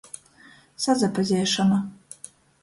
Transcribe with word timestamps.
Sasapazeišona. 0.85 1.79